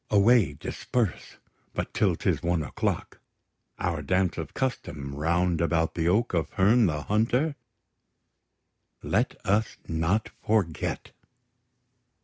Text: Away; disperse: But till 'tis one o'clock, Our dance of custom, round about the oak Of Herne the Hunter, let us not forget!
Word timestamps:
Away; 0.09 0.53
disperse: 0.53 1.37
But 1.75 1.93
till 1.93 2.15
'tis 2.15 2.41
one 2.41 2.63
o'clock, 2.63 3.19
Our 3.77 4.01
dance 4.01 4.39
of 4.39 4.55
custom, 4.55 5.13
round 5.13 5.61
about 5.61 5.93
the 5.93 6.07
oak 6.07 6.33
Of 6.33 6.49
Herne 6.53 6.87
the 6.87 7.03
Hunter, 7.03 7.55
let 9.03 9.35
us 9.45 9.77
not 9.87 10.29
forget! 10.43 11.11